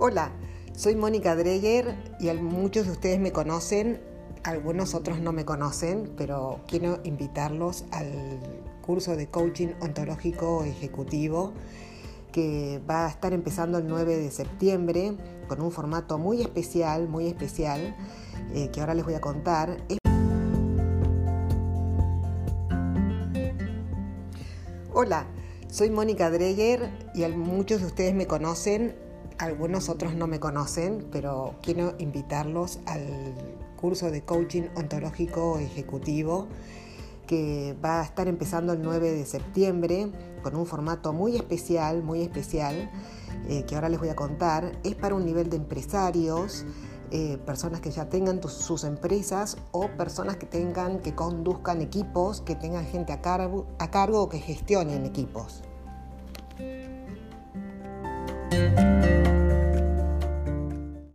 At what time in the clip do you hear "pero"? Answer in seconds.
6.16-6.60, 31.10-31.54